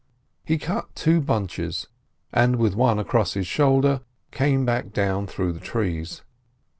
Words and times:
He 0.43 0.57
cut 0.57 0.95
two 0.95 1.21
bunches, 1.21 1.87
and 2.33 2.55
with 2.55 2.75
one 2.75 2.97
across 2.97 3.33
his 3.35 3.45
shoulder 3.45 4.01
came 4.31 4.65
back 4.65 4.91
down 4.93 5.27
through 5.27 5.53
the 5.53 5.59
trees. 5.59 6.23